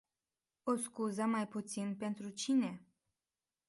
[0.65, 2.87] O scuză mai puțin pentru cine?